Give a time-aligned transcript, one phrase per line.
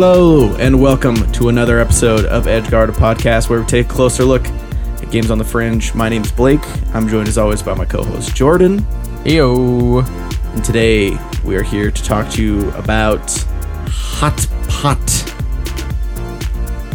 [0.00, 4.22] Hello, and welcome to another episode of Edgeguard, a podcast where we take a closer
[4.22, 5.92] look at games on the fringe.
[5.92, 6.60] My name's Blake.
[6.94, 8.86] I'm joined as always by my co host Jordan.
[9.24, 10.04] Yo.
[10.54, 13.28] And today we are here to talk to you about
[13.88, 15.10] Hot Pot,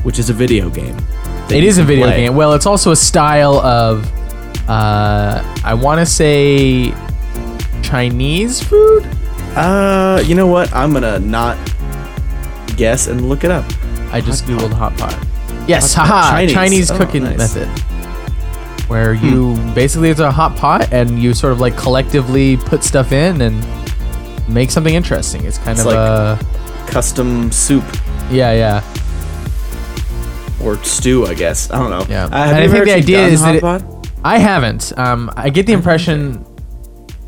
[0.05, 0.95] which is a video game.
[1.51, 2.21] It is a video play.
[2.21, 2.37] game.
[2.37, 4.09] Well, it's also a style of,
[4.69, 6.93] uh, I want to say
[7.81, 9.05] Chinese food.
[9.57, 10.73] Uh, you know what?
[10.73, 11.57] I'm gonna not
[12.75, 13.65] guess and look it up.
[14.11, 14.69] I just Hot pot.
[14.71, 15.67] googled hot pot.
[15.67, 16.23] Yes, Hot pot.
[16.23, 16.53] haha, Chinese.
[16.53, 17.37] Chinese, Oh, cooking nice.
[17.37, 17.67] method.
[18.89, 23.11] Where you basically it's a hot pot and you sort of like collectively put stuff
[23.11, 23.65] in and
[24.47, 25.45] make something interesting.
[25.45, 26.39] It's kind It's of like- a
[26.91, 27.83] Custom soup
[28.29, 28.83] yeah, yeah.
[30.61, 31.71] or stew, I guess.
[31.71, 32.05] I don't know.
[32.09, 32.25] Yeah.
[32.25, 34.07] Uh, I think the idea is that Hot it- Pot?
[34.23, 34.93] I haven't.
[34.97, 36.45] Um, I get the impression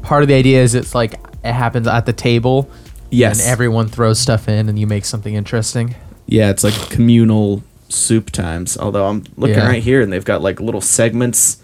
[0.01, 2.69] part of the idea is it's like it happens at the table.
[3.11, 3.39] Yes.
[3.41, 5.95] And everyone throws stuff in and you make something interesting.
[6.27, 8.77] Yeah, it's like communal soup times.
[8.77, 9.67] Although I'm looking Yeah.
[9.67, 11.57] right here and they've got like little segments,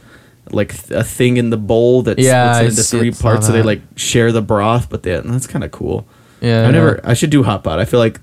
[0.52, 3.12] like th- a thing in the bowl that Yeah, splits I it into see- three
[3.12, 3.66] saw parts, so they that.
[3.66, 4.90] like share the broth.
[4.90, 6.06] But they, that's kind of cool.
[6.42, 6.68] Yeah.
[6.68, 7.00] I never.
[7.04, 7.80] I should do hot pot.
[7.80, 8.20] I feel like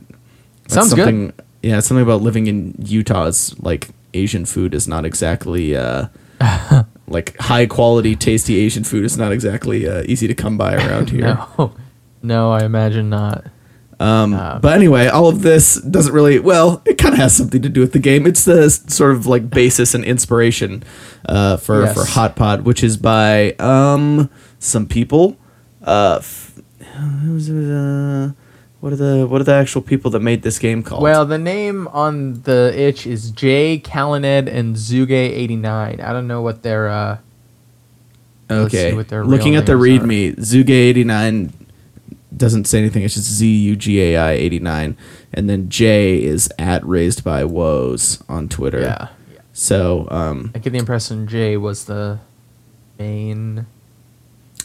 [0.65, 1.05] that's Sounds good.
[1.05, 1.33] something.
[1.63, 5.77] Yeah, something about living in Utah is like Asian food is not exactly.
[5.77, 6.07] uh
[7.09, 11.11] like high quality, tasty Asian food is not exactly uh, easy to come by around
[11.17, 11.23] here.
[11.59, 11.73] No.
[12.23, 13.45] No, I imagine not.
[14.01, 16.39] Um, Uh, but anyway, all of this doesn't really.
[16.39, 18.27] Well, it kind of has something to do with the game.
[18.27, 20.85] It's the sort of like basis and inspiration
[21.29, 21.95] uh, for Yes.
[21.95, 25.37] for Hot Pot, which is by um some people.
[25.83, 28.31] Uh, f- uh,
[28.81, 31.03] what are the what are the actual people that made this game called?
[31.03, 36.01] Well, the name on the itch is Jay Calined and Zugai89.
[36.01, 37.19] I don't know what their uh
[38.51, 38.95] okay.
[38.95, 39.73] what their Looking at the.
[39.73, 41.53] README, Zugai eighty nine
[42.37, 43.03] doesn't say anything.
[43.03, 44.97] It's just Z U G A I eighty nine,
[45.33, 48.81] and then J is at raised by woes on Twitter.
[48.81, 49.09] Yeah.
[49.53, 52.21] So um, I get the impression Jay was the
[52.99, 53.67] main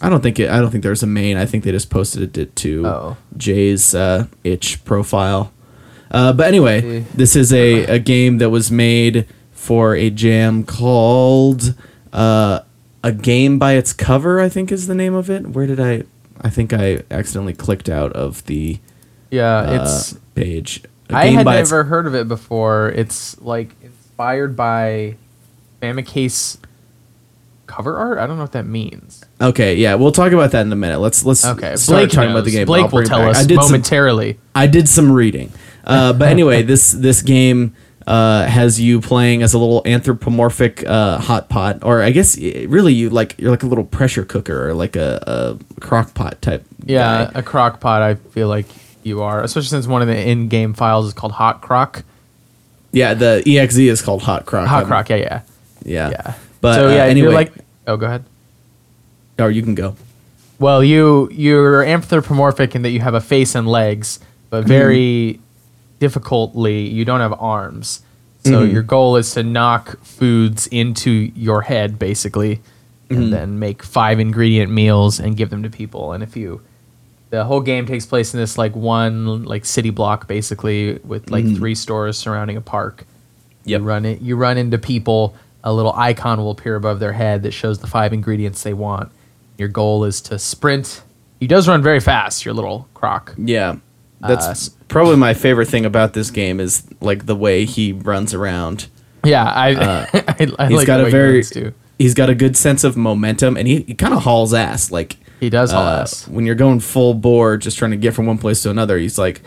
[0.01, 0.49] I don't think it.
[0.49, 1.37] I don't think there's a main.
[1.37, 3.17] I think they just posted it to Oh.
[3.37, 5.53] Jay's uh, itch profile.
[6.11, 11.73] Uh, but anyway, this is a, a game that was made for a jam called
[12.11, 12.59] uh,
[13.01, 15.47] "A Game by Its Cover." I think is the name of it.
[15.47, 16.03] Where did I?
[16.43, 18.79] I think I accidentally clicked out of the
[19.31, 20.83] Yeah, uh, it's page.
[21.09, 22.89] I had by Its- never heard of it before.
[22.89, 25.15] It's like inspired by
[25.81, 26.57] Famicase
[27.65, 28.17] cover art.
[28.17, 29.23] I don't know what that means.
[29.41, 30.99] Okay, yeah, we'll talk about that in a minute.
[30.99, 32.35] Let's let's Okay, start Blake talking knows.
[32.39, 32.65] about the game.
[32.65, 33.31] Blake I'll will tell back.
[33.31, 34.39] us I did some- momentarily.
[34.55, 35.51] I did some reading.
[35.85, 37.75] Uh, but anyway, this this game
[38.07, 42.93] uh, has you playing as a little anthropomorphic uh, hot pot, or I guess really
[42.93, 46.63] you like you're like a little pressure cooker or like a, a crock pot type.
[46.85, 47.39] Yeah, guy.
[47.39, 48.01] a crock pot.
[48.01, 48.65] I feel like
[49.03, 52.03] you are, especially since one of the in-game files is called Hot Crock.
[52.91, 53.13] yeah.
[53.13, 54.67] The exe is called hot crock.
[54.67, 55.09] Hot Um, Crock.
[55.09, 55.41] Yeah, yeah,
[55.83, 56.33] Yeah, yeah.
[56.61, 57.53] But so uh, yeah, anyway, you're like.
[57.87, 58.23] Oh, go ahead.
[59.39, 59.95] or you can go.
[60.59, 65.39] Well, you you're anthropomorphic in that you have a face and legs, but very
[66.03, 68.01] difficultly you don't have arms.
[68.45, 68.73] So Mhm.
[68.73, 71.09] your goal is to knock foods into
[71.47, 72.59] your head basically
[73.09, 76.11] and then make five ingredient meals and give them to people.
[76.13, 76.61] And if you
[77.29, 81.45] the whole game takes place in this like one like city block basically with like
[81.45, 81.55] Mhm.
[81.57, 83.05] three stores surrounding a park.
[83.65, 83.79] Yep.
[83.81, 85.33] You run it you run into people,
[85.63, 89.09] a little icon will appear above their head that shows the five ingredients they want.
[89.57, 91.01] Your goal is to sprint.
[91.39, 93.33] He does run very fast, your little croc.
[93.37, 93.75] Yeah,
[94.27, 98.33] that's Uh, probably my favorite thing about this game is like the way he runs
[98.33, 98.87] around.
[99.23, 101.73] Yeah, I Uh, I, I He's like got the a way he very too.
[101.97, 104.91] he's got a good sense of momentum, and he, he kind of hauls ass.
[104.91, 106.27] Like He does haul uh, ass.
[106.27, 108.97] when you're going full bore, just trying to get from one place to another.
[108.97, 109.41] He's like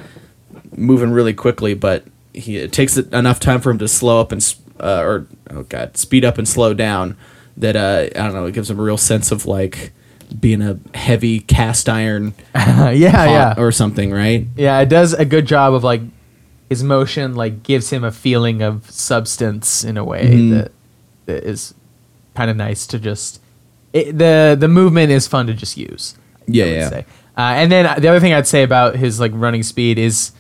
[0.77, 4.33] moving really quickly, but he it takes it enough time for him to slow up
[4.33, 7.17] and uh, or oh god, speed up and slow down.
[7.57, 8.47] That uh, I don't know.
[8.47, 9.93] It gives him a real sense of like
[10.41, 13.55] being a heavy cast iron yeah, yeah.
[13.57, 14.47] or something, right?
[14.57, 16.01] Yeah, it does a good job of like
[16.69, 20.51] his motion like gives him a feeling of substance in a way Mhm.
[20.51, 20.73] that
[21.27, 21.75] that is
[22.35, 23.41] kind of nice to just
[23.93, 26.17] it, the the movement is fun to just use.
[26.47, 27.03] Yeah, yeah.
[27.39, 30.33] Uh, and then the other thing I'd say about his like running speed is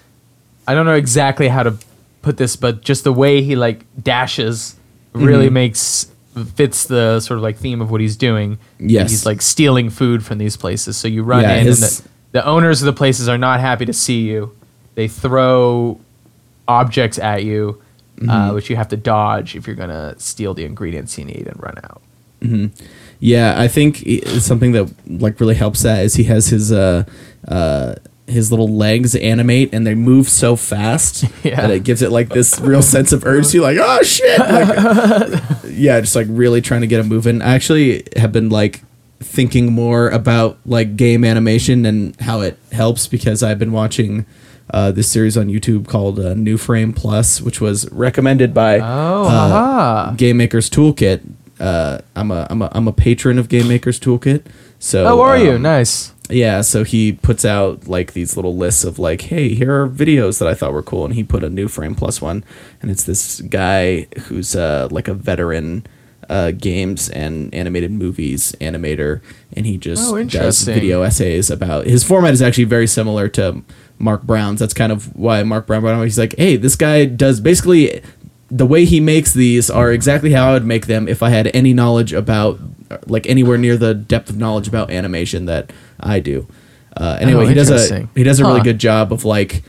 [0.66, 1.76] I don't know exactly how to
[2.22, 4.76] put this, but just the way he like dashes
[5.12, 5.52] really Mhm.
[5.52, 6.08] makes
[6.54, 8.58] fits the sort of like theme of what he's doing.
[8.78, 9.10] Yes.
[9.10, 10.96] he's like stealing food from these places.
[10.96, 13.60] So you run Yeah, in, his- and the, the owners of the places are not
[13.60, 14.54] happy to see you.
[14.94, 15.98] They throw
[16.68, 17.82] objects at you,
[18.16, 18.30] Mm-hmm.
[18.30, 21.62] uh, which you have to dodge if you're gonna steal the ingredients you need and
[21.62, 22.00] run out.
[23.20, 23.98] Yeah, I think
[24.40, 27.04] something that like really helps that is he has his uh
[27.46, 27.96] uh
[28.26, 31.60] his little legs animate and they move so fast Yeah.
[31.60, 36.00] that it gives it like this real sense of urgency like oh shit like, yeah
[36.00, 38.82] just like really trying to get him moving i actually have been like
[39.20, 44.26] thinking more about like game animation and how it helps because i've been watching
[44.74, 49.28] uh, this series on youtube called uh, new frame plus which was recommended by Oh,
[49.28, 51.20] uh, game makers toolkit
[51.60, 54.42] uh, i'm a i'm a i'm a patron of game makers toolkit
[54.80, 55.52] so Oh, are you?
[55.52, 56.12] um, Nice.
[56.28, 60.38] Yeah, so he puts out like these little lists of like, hey, here are videos
[60.38, 62.44] that I thought were cool, and he put a new frame plus one,
[62.82, 65.86] and it's this guy who's uh, like a veteran
[66.28, 69.20] uh, games and animated movies animator,
[69.52, 73.62] and he just Oh, does video essays about his format is actually very similar to
[73.98, 74.58] Mark Brown's.
[74.58, 75.82] That's kind of why Mark Brown.
[75.82, 78.02] Brown he's like, hey, this guy does basically
[78.50, 81.48] the way he makes these are exactly how I would make them if I had
[81.54, 82.58] any knowledge about
[83.06, 86.46] like anywhere near the depth of knowledge about animation that I do.
[86.96, 88.64] Uh, anyway, Oh, he does a he does a really Huh.
[88.64, 89.62] good job of like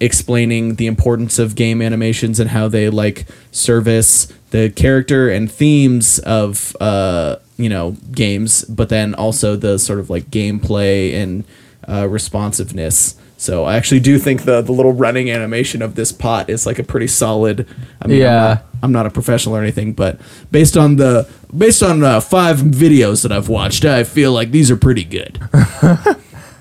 [0.00, 6.18] explaining the importance of game animations and how they like service the character and themes
[6.20, 11.42] of uh you know games but then also the sort of like gameplay and
[11.88, 16.50] uh, responsiveness so i actually do think the the little running animation of this pot
[16.50, 17.66] is like a pretty solid
[18.02, 18.34] i mean I'm Yeah.
[18.48, 20.20] not- I'm not a professional or anything, but
[20.52, 24.70] based on the based on uh, five videos that I've watched, I feel like these
[24.70, 25.40] are pretty good.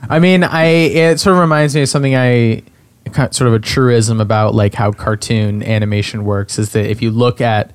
[0.09, 2.63] I mean, I it sort of reminds me of something I
[3.31, 7.39] sort of a truism about like how cartoon animation works is that if you look
[7.39, 7.71] at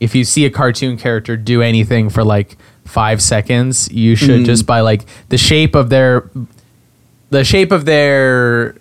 [0.00, 4.44] if you see a cartoon character do anything for like 5 seconds, you should Mm.
[4.46, 6.28] just by like the shape of their
[7.34, 8.74] the shape of their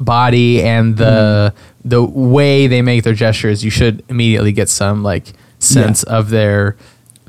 [0.00, 1.90] body and the Mm.
[1.90, 6.76] the way they make their gestures, you should immediately get some like sense of their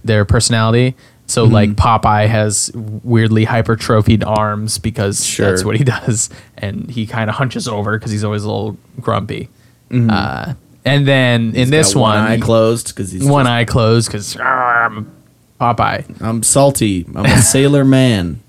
[0.04, 0.96] their personality.
[1.30, 1.54] So Mm-hmm.
[1.54, 2.72] like Popeye has
[3.04, 5.50] weirdly hypertrophied arms because Sure.
[5.50, 8.78] that's what he does, and he kind of hunches over because he's always a little
[9.02, 9.50] grumpy.
[9.92, 10.54] Uh,
[10.86, 11.72] and then in Mm-hmm.
[11.72, 15.12] This got one, eye closed because he's one just- eye closed because I'm
[15.60, 16.06] Popeye.
[16.22, 17.06] I'm salty.
[17.16, 18.40] I'm a sailor man.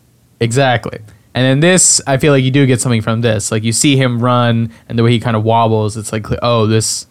[0.40, 0.98] Exactly.
[1.38, 3.52] And then this, I feel like you do get something from this.
[3.52, 6.66] Like you see him run and the way he kind of wobbles, it's like, oh,
[6.66, 7.06] this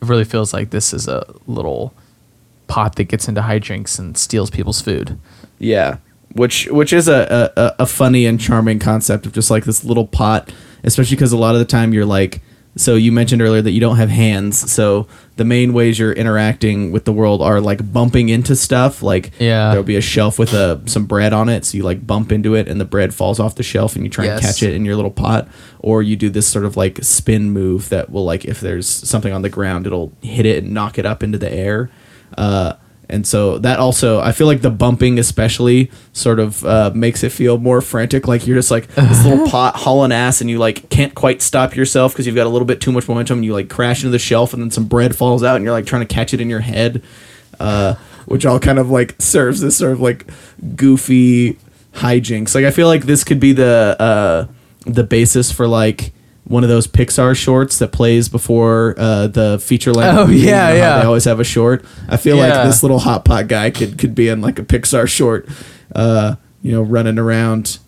[0.00, 1.92] really feels like this is a little
[2.68, 5.18] pot that gets into hijinks and steals people's food.
[5.58, 5.96] Yeah,
[6.34, 10.06] which which is a, a a funny and charming concept of just like this little
[10.06, 10.54] pot,
[10.84, 12.42] especially because a lot of the time you're like,
[12.76, 15.06] so you mentioned earlier that you don't have hands, so
[15.36, 19.02] the main ways you're interacting with the world are like bumping into stuff.
[19.02, 19.68] Like Yeah.
[19.70, 22.54] there'll be a shelf with a some bread on it, so you like bump into
[22.54, 24.84] it and the bread falls off the shelf and you try and catch it in
[24.84, 25.48] your little pot,
[25.78, 29.32] or you do this sort of like spin move that will like if there's something
[29.32, 31.90] on the ground, it'll hit it and knock it up into the air.
[32.36, 32.74] Uh,
[33.08, 37.30] and so that also, I feel like the bumping especially sort of uh, makes it
[37.30, 38.26] feel more frantic.
[38.26, 41.76] Like you're just like this little pot hauling ass, and you like can't quite stop
[41.76, 43.38] yourself because you've got a little bit too much momentum.
[43.38, 45.72] And you like crash into the shelf, and then some bread falls out, and you're
[45.72, 47.02] like trying to catch it in your head,
[47.60, 47.94] uh,
[48.26, 50.26] which all kind of like serves this sort of like
[50.74, 51.58] goofy
[51.94, 52.54] hijinks.
[52.54, 54.46] Like I feel like this could be the uh,
[54.86, 56.12] the basis for like
[56.44, 60.18] one of those Pixar shorts that plays before uh, the feature length.
[60.18, 60.40] Oh, movie.
[60.40, 60.98] You yeah, know yeah.
[61.00, 61.84] They always have a short.
[62.08, 62.48] I feel Yeah.
[62.48, 65.48] like this little hot pot guy could could be in like a Pixar short.
[65.94, 67.78] Uh, you know, running around.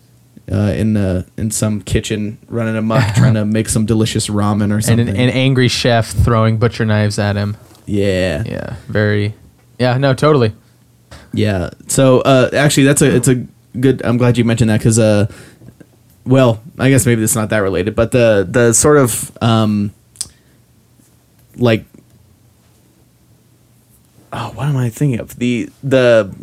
[0.49, 4.75] Uh, in the in some kitchen, running amok, trying to make some delicious ramen or
[4.75, 5.09] And something.
[5.09, 7.57] an, an angry chef throwing butcher knives at him.
[7.85, 9.33] yeah, Yeah, very.
[9.77, 10.53] Yeah, no, totally.
[11.33, 11.71] Yeah.
[11.87, 13.45] So uh, actually, that's a it's a
[13.77, 14.01] good.
[14.05, 15.29] I'm glad you mentioned that because uh,
[16.27, 19.93] well, I guess maybe it's not that related, but the the sort of um,
[21.55, 21.85] like,
[24.33, 25.37] oh, what am I thinking of?
[25.37, 26.33] The the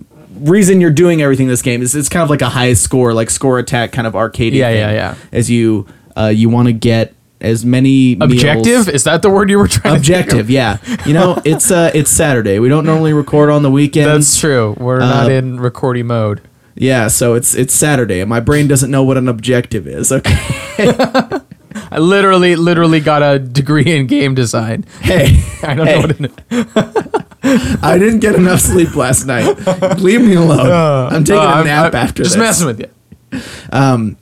[0.41, 3.13] reason you're doing everything in this game is it's kind of like a high score,
[3.15, 4.55] like score attack kind of arcade.
[4.55, 5.15] Yeah, yeah, yeah.
[5.33, 5.87] As you
[6.17, 9.69] uh, you want to get as many meals- Objective is that the word you were
[9.69, 9.97] trying?
[9.97, 10.79] Objective, yeah.
[11.07, 12.59] You know, it's uh, it's Saturday.
[12.59, 14.07] We don't normally record on the weekend.
[14.09, 14.75] That's true.
[14.79, 16.41] We're not Uh, in recording mode.
[16.77, 20.11] Yeah, so it's it's Saturday, and my brain doesn't know what an objective is.
[20.11, 20.35] Okay,
[20.79, 24.85] I literally, literally got a degree in game design.
[25.01, 25.95] hey, I don't Hey.
[25.95, 29.57] know what it I didn't get enough sleep last night.
[30.01, 30.71] Leave me alone.
[31.13, 32.41] I'm taking Uh, a I'm- nap I'm after Just this.
[32.41, 33.41] messing with you.
[33.71, 34.17] Um,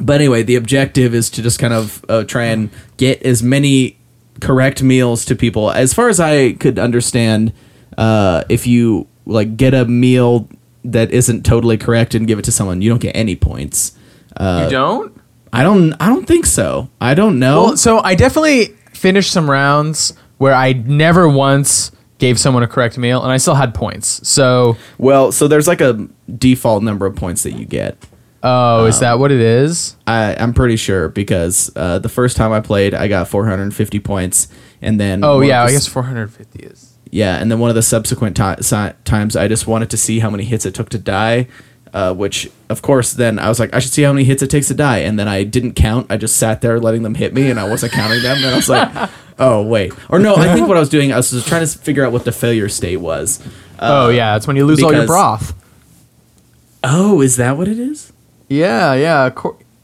[0.00, 3.98] But anyway, the objective is to just kind of uh, try and get as many
[4.40, 5.70] correct meals to people.
[5.70, 7.52] As far as I could understand,
[7.98, 10.48] uh, if you like get a meal
[10.84, 13.92] that isn't totally correct and give it to someone, you don't get any points.
[14.36, 15.20] Uh, you don't?
[15.52, 15.94] I don't.
[16.00, 16.90] I don't think so.
[17.00, 17.64] I don't know.
[17.64, 22.96] Well, so I definitely finished some rounds where I never once gave someone a correct
[22.98, 24.26] meal, and I still had points.
[24.28, 26.08] So Well, so there's like a
[26.38, 27.96] default number of points that you get.
[28.42, 29.96] Oh, is that what it is?
[30.06, 34.48] I, I'm pretty sure because uh, the first time I played, I got 450 points,
[34.80, 36.89] and then oh yeah, I guess 450 is.
[37.10, 40.30] Yeah, and then one of the subsequent si- times, I just wanted to see how
[40.30, 41.48] many hits it took to die.
[41.92, 44.48] Uh, which, of course, then I was like, I should see how many hits it
[44.48, 46.06] takes to die, and then I didn't count.
[46.08, 48.36] I just sat there letting them hit me, and I wasn't counting them.
[48.36, 51.16] And I was like, oh wait, or no, I think what I was doing, I
[51.16, 53.44] was just trying to figure out what the failure state was.
[53.76, 55.52] Uh, oh yeah, it's when you lose all your broth.
[56.84, 58.12] Oh, is that what it is?
[58.48, 59.30] Yeah, yeah.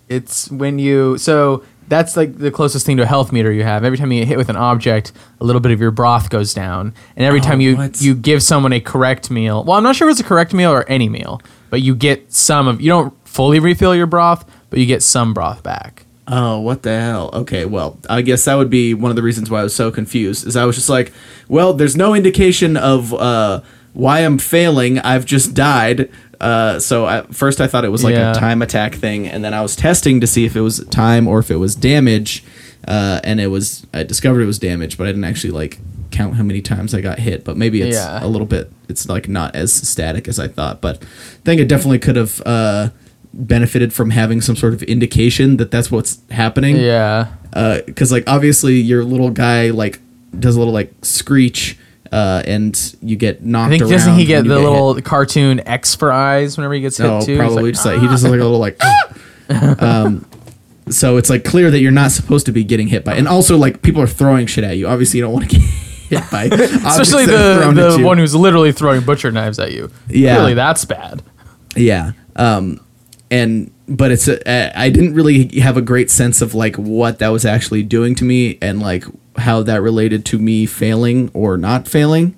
[0.08, 3.84] It's when you so that's like the closest thing to a health meter you have.
[3.84, 6.52] Every time you get hit with an object, a little bit of your broth goes
[6.54, 8.00] down, and every Oh, time you what?
[8.00, 9.62] you give someone a correct meal.
[9.64, 11.40] Well, I'm not sure if it's a correct meal or any meal,
[11.70, 12.80] but you get some of.
[12.80, 16.04] You don't fully refill your broth, but you get some broth back.
[16.28, 17.30] Oh, what the hell?
[17.32, 19.92] Okay, well, I guess that would be one of the reasons why I was so
[19.92, 20.44] confused.
[20.44, 21.12] Is I was just like,
[21.48, 23.60] well, there's no indication of uh,
[23.92, 24.98] why I'm failing.
[24.98, 26.10] I've just died.
[26.40, 28.32] Uh, so at first I thought it was like Yeah.
[28.32, 31.26] a time attack thing, and then I was testing to see if it was time
[31.28, 32.44] or if it was damage.
[32.86, 35.78] Uh, and it was I discovered it was damage, but I didn't actually like
[36.12, 37.44] count how many times I got hit.
[37.44, 38.24] But maybe it's Yeah.
[38.24, 38.70] a little bit.
[38.88, 40.80] It's like not as static as I thought.
[40.80, 41.06] But I
[41.44, 42.90] think it definitely could have uh,
[43.34, 47.26] benefited from having some sort of indication that that's what's happening Yeah.
[47.86, 49.98] because like obviously your little guy like
[50.38, 51.76] does a little like screech
[52.12, 54.62] uh, and you get knocked I think around doesn't he get the hit.
[54.62, 57.36] little cartoon X for eyes whenever he gets hit no too?
[57.36, 58.80] Probably like, just like he does like a little like
[59.82, 60.26] um
[60.88, 63.56] so it's like clear that you're not supposed to be getting hit by and also
[63.56, 65.62] like people are throwing shit at you obviously you don't want to get
[66.06, 69.72] hit by Especially objects that are the, the one who's literally throwing butcher knives at
[69.72, 69.90] you.
[70.08, 70.36] Yeah.
[70.38, 71.22] Really, that's bad.
[71.74, 72.12] Yeah.
[72.36, 72.80] Um,
[73.30, 77.28] and but it's a, I didn't really have a great sense of like what that
[77.28, 79.04] was actually doing to me and like
[79.38, 82.36] how that related to me failing or not failing.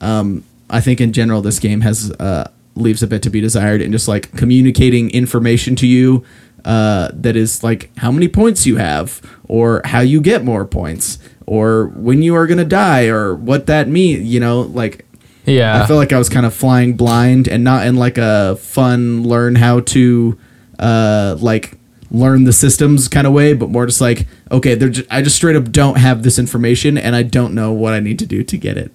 [0.00, 3.80] Um, I think in general this game has uh, leaves a bit to be desired
[3.80, 6.24] and just like communicating information to you
[6.64, 11.18] uh, that is like how many points you have or how you get more points
[11.46, 14.24] or when you are gonna die or what that means.
[14.26, 15.06] You know, like
[15.44, 15.80] Yeah.
[15.82, 19.22] I feel like I was kind of flying blind and not in like a fun
[19.22, 20.36] learn how to
[20.78, 21.78] uh like
[22.10, 25.36] learn the systems kind of way, but more just like okay, they're just, I just
[25.36, 28.42] straight up don't have this information and I don't know what I need to do
[28.44, 28.92] to get it.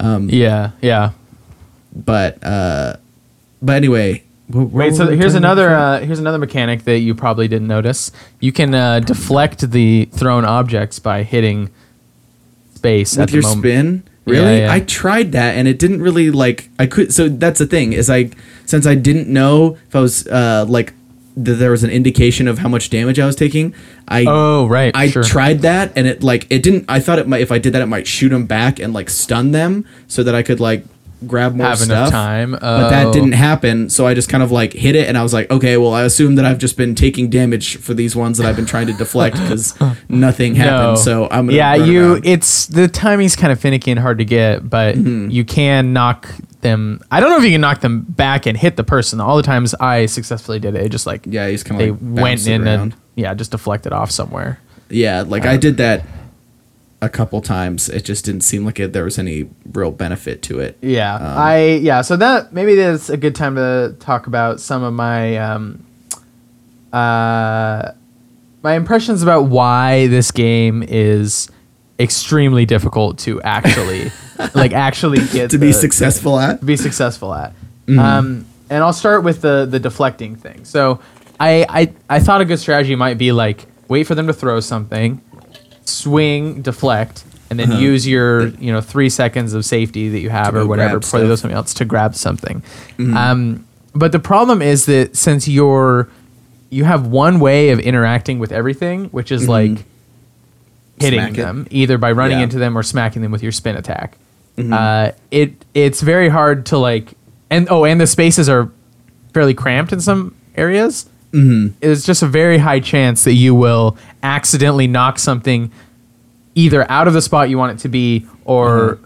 [0.00, 0.70] yeah.
[0.80, 1.12] Yeah.
[1.94, 2.96] But uh
[3.62, 7.48] but anyway, wh- where Wait, so here's another uh, here's another mechanic that you probably
[7.48, 8.12] didn't notice.
[8.40, 11.70] You can uh, deflect the thrown objects by hitting
[12.74, 13.60] space at with your moment.
[13.62, 14.02] spin.
[14.26, 14.58] Yeah, Really?
[14.60, 14.72] yeah.
[14.72, 18.10] I tried that and it didn't really like I could so that's the thing is
[18.10, 18.30] I
[18.66, 20.92] since I didn't know if I was uh like
[21.36, 23.74] that there was an indication of how much damage I was taking,
[24.08, 25.22] I Oh right, I sure.
[25.22, 26.86] tried that and it like it didn't.
[26.88, 29.10] I thought it might if I did that it might shoot them back and like
[29.10, 30.84] stun them so that I could like
[31.26, 31.88] grab more Have stuff.
[31.90, 32.52] enough time.
[32.52, 33.12] but that Oh.
[33.12, 33.88] didn't happen.
[33.88, 36.02] So I just kind of like hit it and I was like, okay, well I
[36.02, 38.92] assume that I've just been taking damage for these ones that I've been trying to
[38.92, 39.74] deflect because
[40.08, 40.98] nothing happened.
[40.98, 42.12] So I'm yeah, you.
[42.14, 42.26] around.
[42.26, 45.30] It's the timing's kind of finicky and hard to get, but Mm-hmm.
[45.30, 46.28] you can knock
[46.60, 47.00] them.
[47.10, 49.20] I don't know if you can knock them back and hit the person.
[49.20, 52.02] All the times I successfully did it, it just like yeah, he's kind they of
[52.02, 52.80] like went in around.
[52.80, 54.58] and yeah, just deflected off somewhere.
[54.90, 56.04] Yeah, like I did that
[57.02, 57.88] a couple times.
[57.88, 60.78] It just didn't seem like it, there was any real benefit to it.
[60.80, 62.00] Yeah, Um, I yeah.
[62.02, 65.84] So that maybe that's a good time to talk about some of my um,
[66.92, 67.92] uh,
[68.62, 71.48] my impressions about why this game is
[71.98, 74.10] extremely difficult to actually
[74.54, 76.64] like actually get To be the- successful at.
[76.64, 77.52] be successful at.
[77.86, 77.98] Mm-hmm.
[77.98, 80.64] Um, and I'll start with the the deflecting thing.
[80.64, 81.00] So
[81.38, 84.58] I, I I thought a good strategy might be like wait for them to throw
[84.58, 85.20] something,
[85.88, 87.80] swing, deflect, and then Uh-huh.
[87.80, 91.20] use your you know three seconds of safety that you have To or whatever before
[91.20, 92.62] they do something else to grab something.
[92.98, 93.16] Mm-hmm.
[93.16, 96.08] Um, but the problem is that since you're
[96.70, 99.84] you have one way of interacting with everything, which is like
[100.98, 101.34] hitting Mm-hmm.
[101.34, 101.42] Smack it.
[101.42, 102.44] them either by running Yeah.
[102.44, 104.16] into them or smacking them with your spin attack.
[104.56, 104.72] Mm-hmm.
[104.72, 107.12] Uh, it it's very hard to like
[107.50, 108.70] and oh and the spaces are
[109.34, 111.06] fairly cramped in some areas.
[111.32, 111.76] Mm-hmm.
[111.80, 115.70] It's just a very high chance that you will accidentally knock something
[116.54, 119.04] either out of the spot you want it to be or Mm-hmm.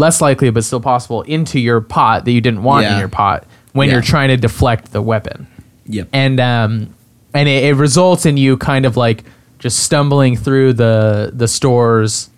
[0.00, 3.44] less likely but still possible into your pot that you didn't want in your pot
[3.72, 3.94] when Yeah.
[3.94, 5.46] you're trying to deflect the weapon
[5.86, 6.08] Yep.
[6.12, 6.94] and um
[7.34, 9.24] and it, it results in you kind of like
[9.58, 12.30] just stumbling through the the stores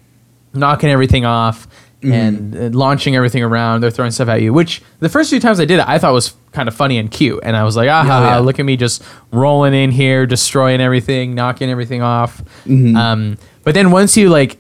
[0.55, 1.67] knocking everything off
[2.05, 2.13] Mm-hmm.
[2.13, 5.59] and, and launching everything around they're throwing stuff at you which the first few times
[5.59, 7.89] i did it i thought was kind of funny and cute and i was like
[7.91, 8.39] ah Oh, yeah.
[8.39, 12.97] look at me just rolling in here destroying everything knocking everything off Mm-hmm.
[12.97, 14.59] um but then once you like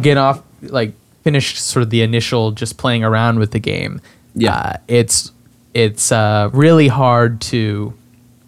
[0.00, 0.92] get off like
[1.24, 4.00] finish sort of the initial just playing around with the game
[4.34, 4.54] Yeah.
[4.54, 5.32] uh, it's
[5.74, 7.92] it's uh, really hard to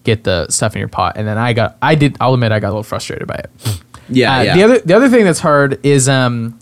[0.04, 1.16] get the stuff in your pot.
[1.16, 3.50] And then I got, I did, I'll admit, I got a little frustrated by it.
[4.08, 4.54] Yeah, Uh, yeah.
[4.54, 6.56] The other the other thing that's hard is um,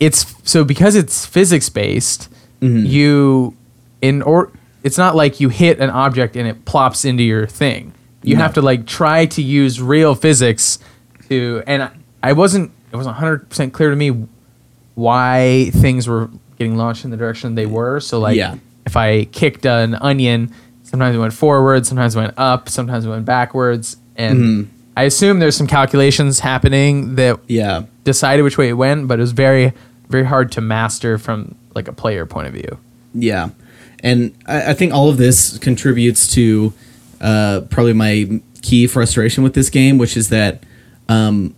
[0.00, 2.30] it's so because it's physics based.
[2.60, 2.86] Mm-hmm.
[2.86, 3.56] You
[4.02, 4.50] in or
[4.82, 7.92] it's not like you hit an object and it plops into your thing.
[8.22, 8.42] You No.
[8.42, 10.78] have to like try to use real physics
[11.28, 11.62] to.
[11.66, 11.90] And I,
[12.22, 14.26] I wasn't it wasn't hundred percent clear to me
[14.94, 18.00] why things were getting launched in the direction they were.
[18.00, 18.56] So like Yeah.
[18.86, 23.08] if I kicked an onion, sometimes it went forward, sometimes it went up, sometimes it
[23.08, 24.70] went backwards, and Mm-hmm.
[24.96, 27.84] I assume there's some calculations happening that yeah.
[28.04, 29.72] decided which way it went, but it was very
[30.08, 32.78] very hard to master from like a player point of view.
[33.14, 33.50] Yeah,
[34.00, 36.72] and I, I think all of this contributes to
[37.20, 40.62] uh, probably my key frustration with this game, which is that
[41.08, 41.54] um,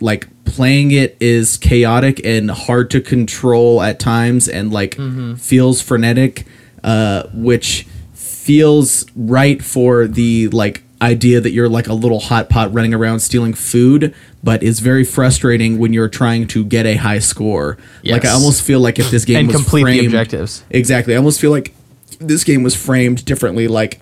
[0.00, 4.96] like playing it is chaotic and hard to control at times, and like
[5.38, 6.46] feels frenetic,
[6.82, 12.72] uh, which feels right for the like idea that you're like a little hot pot
[12.72, 17.18] running around stealing food but is very frustrating when you're trying to get a high
[17.18, 20.64] score like i almost feel like if this game And was complete the objectives.
[20.70, 21.14] Exactly.
[21.14, 21.74] I almost feel like
[22.18, 24.00] this game was framed differently, like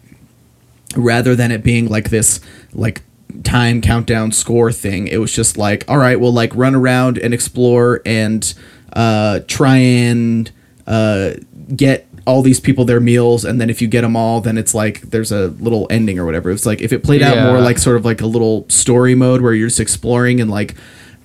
[0.96, 2.40] rather than it being like this
[2.72, 3.02] like
[3.44, 5.08] time countdown score thing.
[5.08, 8.52] It was just like, all right, we'll like run around and explore and
[8.92, 10.50] uh, try and
[10.86, 11.32] uh,
[11.74, 14.74] get all these people their meals, and then if you get them all, then it's
[14.74, 16.50] like there's a little ending or whatever.
[16.50, 19.40] It's like if it played out more like sort of like a little story mode
[19.40, 20.74] where you're just exploring and like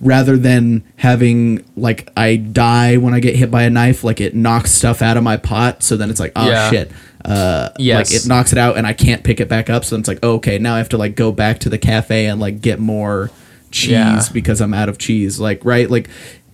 [0.00, 4.34] rather than having like I die when I get hit by a knife, like it
[4.34, 5.82] knocks stuff out of my pot.
[5.82, 6.70] So then it's like, oh Yeah.
[6.70, 6.90] shit.
[7.24, 8.12] Uh, Yes.
[8.12, 9.84] like it knocks it out and I can't pick it back up.
[9.84, 11.78] So then it's like, oh, okay, now I have to like go back to the
[11.78, 13.30] cafe and like get more
[13.70, 14.22] cheese Yeah.
[14.32, 15.40] because I'm out of cheese.
[15.40, 15.90] Like, right?
[15.90, 16.08] Like,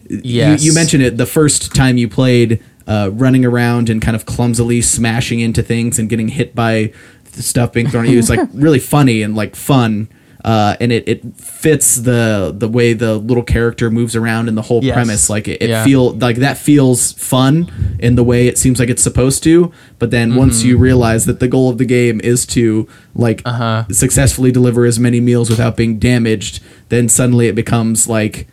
[0.08, 0.62] Yes.
[0.62, 4.24] you, you mentioned it the first time you played, uh, running around and kind of
[4.34, 6.92] clumsily smashing into things and getting hit by
[7.36, 8.18] the stuff being thrown at you.
[8.18, 10.08] It's like really funny and like fun.
[10.44, 14.62] Uh, and it, it fits the the way the little character moves around and the
[14.68, 14.94] whole Yes.
[14.94, 15.30] premise.
[15.30, 15.84] Like it, it Yeah.
[15.84, 19.70] feel like that feels fun in the way it seems like it's supposed to.
[20.00, 23.62] But then once you realize that the goal of the game is to like Mm-hmm.
[23.62, 23.84] Uh-huh.
[23.92, 28.48] successfully deliver as many meals without being damaged, then suddenly it becomes like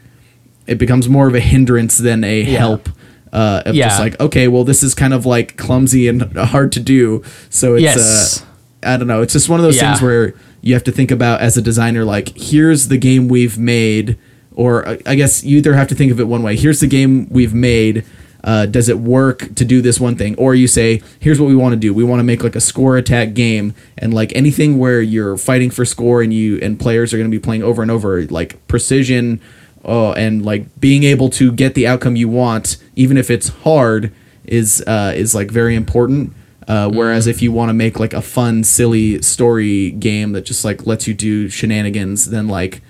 [0.67, 2.87] it becomes more of a hindrance than a help.
[3.31, 6.79] Uh, of just like okay, well, this is kind of like clumsy and hard to
[6.79, 7.23] do.
[7.49, 8.41] So it's Yes.
[8.41, 8.45] uh,
[8.93, 9.21] I don't know.
[9.21, 9.91] It's just one of those Yeah.
[9.91, 13.57] things where you have to think about as a designer, like here's the game we've
[13.59, 14.17] made,
[14.55, 16.55] or uh, I guess you either have to think of it one way.
[16.55, 18.03] Here's the game we've made.
[18.43, 20.33] Uh, does it work to do this one thing?
[20.37, 21.93] Or you say, here's what we want to do.
[21.93, 25.69] We want to make like a score attack game, and like anything where you're fighting
[25.69, 28.65] for score and you and players are going to be playing over and over, like
[28.67, 29.39] precision,
[29.85, 34.11] uh, and like being able to get the outcome you want, even if it's hard,
[34.45, 36.33] is uh, is like very important.
[36.67, 40.63] Uh, whereas if you want to make like a fun, silly story game that just
[40.63, 42.81] like lets you do shenanigans, then like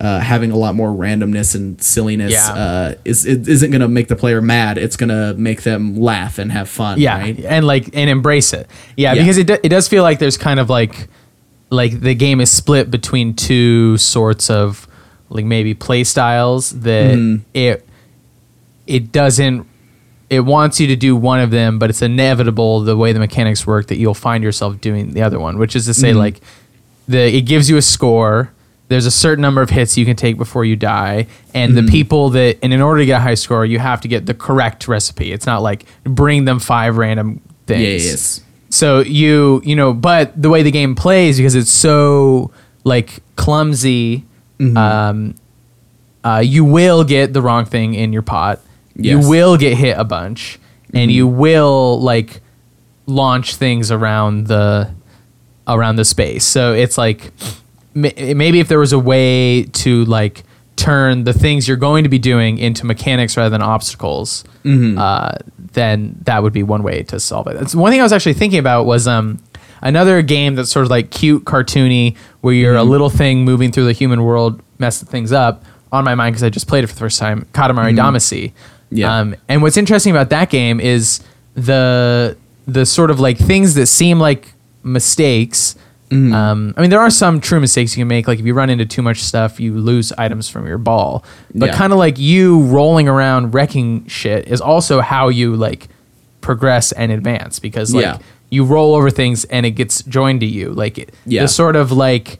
[0.00, 2.52] uh, having a lot more randomness and silliness Yeah.
[2.54, 4.78] uh, is it isn't gonna make the player mad.
[4.78, 6.98] It's gonna make them laugh and have fun.
[6.98, 7.38] Yeah, right?
[7.44, 8.66] and like and embrace it.
[8.96, 9.22] Yeah, Yeah.
[9.22, 11.08] because it do- it does feel like there's kind of like
[11.70, 14.88] like the game is split between two sorts of
[15.30, 17.42] like maybe play styles that Mm-hmm.
[17.54, 17.87] it
[18.88, 19.66] it doesn't
[20.30, 23.66] it wants you to do one of them, but it's inevitable the way the mechanics
[23.66, 26.18] work that you'll find yourself doing the other one, which is to say Mm-hmm.
[26.18, 26.40] like
[27.08, 28.52] the it gives you a score.
[28.88, 31.86] There's a certain number of hits you can take before you die, and Mm-hmm.
[31.86, 34.26] the people that and in order to get a high score, you have to get
[34.26, 35.32] the correct recipe.
[35.32, 38.06] It's not like bring them five random Yeah, things.
[38.06, 38.40] yes.
[38.70, 42.50] So you you know, but the way the game plays because it's so
[42.84, 44.24] like clumsy,
[44.58, 44.76] Mm-hmm.
[44.76, 45.34] um,
[46.24, 48.60] uh, you will get the wrong thing in your pot.
[48.98, 49.14] Yes.
[49.14, 49.22] Mm-hmm.
[49.24, 50.58] You will get hit a bunch,
[50.92, 52.40] and you will like
[53.06, 54.92] launch things around the
[55.66, 56.44] around the space.
[56.44, 57.30] So it's like
[57.94, 60.42] ma- maybe if there was a way to like
[60.76, 64.98] turn the things you're going to be doing into mechanics rather than obstacles, Mm-hmm.
[64.98, 65.32] uh,
[65.72, 67.54] then that would be one way to solve it.
[67.58, 69.38] That's one thing I was actually thinking about was um,
[69.80, 72.88] another game that's sort of like cute, cartoony, where you're Mm-hmm.
[72.88, 75.64] a little thing moving through the human world, messing things up.
[75.90, 78.52] On my mind because I just played it for the first time, Katamari Damacy.
[78.90, 79.18] Yeah.
[79.18, 81.20] Um, and what's interesting about that game is
[81.54, 85.74] the the sort of like things that seem like mistakes.
[86.10, 86.32] Mm-hmm.
[86.34, 88.26] Um, I mean, there are some true mistakes you can make.
[88.28, 91.24] Like if you run into too much stuff, you lose items from your ball.
[91.54, 91.76] But Yeah.
[91.76, 95.88] kind of like you rolling around wrecking shit is also how you like
[96.40, 98.18] progress and advance because like Yeah.
[98.50, 100.70] you roll over things and it gets joined to you.
[100.70, 101.42] Like it- Yeah.
[101.42, 102.38] the sort of like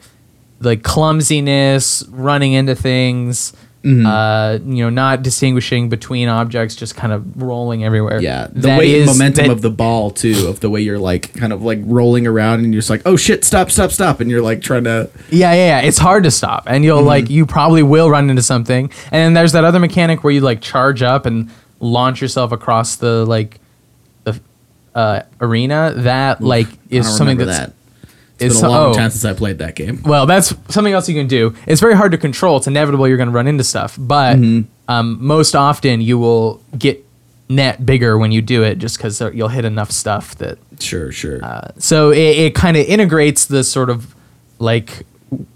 [0.61, 3.53] like clumsiness, running into things.
[4.07, 8.21] Uh, you know, not distinguishing between objects, just kind of rolling everywhere.
[8.21, 10.99] Yeah, the That and is- momentum that- of the ball too, of the way you're
[10.99, 14.21] like kind of like rolling around, and you're just like, oh shit, stop, stop, stop,
[14.21, 15.09] and you're like trying to.
[15.31, 15.87] Yeah, yeah, yeah.
[15.89, 18.91] It's hard to stop, and you'll like you probably will run into something.
[19.11, 22.97] And then there's that other mechanic where you like charge up and launch yourself across
[22.97, 23.61] the like
[24.25, 24.39] the
[24.95, 25.93] uh, arena.
[25.97, 27.73] That like is something that's that.
[28.41, 28.95] It's is been a long oh.
[28.95, 30.01] time since I played that game.
[30.05, 31.55] well, that's something else you can do.
[31.67, 32.57] It's very hard to control.
[32.57, 34.91] It's inevitable you're going to run into stuff, but Mm-hmm.
[34.91, 37.05] um, most often you will get
[37.49, 41.45] net bigger when you do it, just because you'll hit enough stuff that Sure, sure.
[41.45, 44.15] Uh, so it, it kind of integrates the sort of
[44.59, 45.05] like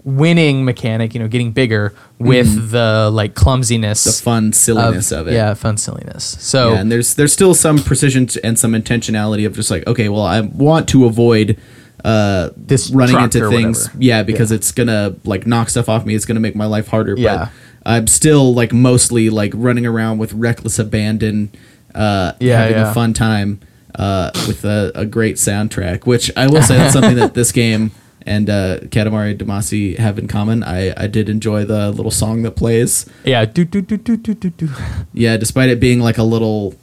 [0.03, 5.33] winning mechanic, you know, getting bigger with the like clumsiness, the fun silliness of, it.
[5.33, 6.37] Yeah, fun silliness.
[6.39, 10.09] So Yeah, and there's there's still some precision and some intentionality of just like okay,
[10.09, 11.57] well, I want to avoid
[12.03, 13.83] uh This running into things.
[13.85, 14.03] whatever.
[14.03, 16.15] Yeah, because it's gonna like knock stuff off me.
[16.15, 17.15] It's gonna make my life harder.
[17.17, 17.35] Yeah.
[17.37, 17.51] But
[17.85, 21.51] I'm still like mostly like running around with reckless abandon,
[21.93, 22.91] uh, Yeah, having yeah.
[22.91, 23.59] a fun time
[23.95, 26.05] uh, with a, a great soundtrack.
[26.05, 27.91] Which I will say that's something that this game
[28.25, 30.63] and uh, Katamari Damacy have in common.
[30.63, 33.05] I I did enjoy the little song that plays.
[33.25, 34.69] yeah, do do do do do do do.
[35.13, 36.75] Yeah, despite it being like a little,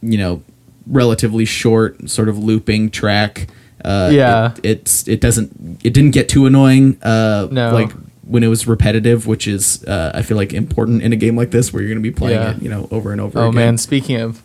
[0.00, 0.42] you know,
[0.86, 3.48] relatively short sort of looping track.
[3.84, 4.52] Uh, Yeah.
[4.62, 6.96] it, it's it doesn't it didn't get too annoying.
[7.02, 7.72] Uh, No.
[7.72, 11.36] like when it was repetitive, which is uh, I feel like important in a game
[11.36, 12.50] like this where you're gonna be playing Yeah.
[12.56, 13.38] it, you know, over and over.
[13.38, 13.54] Oh again.
[13.54, 14.42] man, speaking of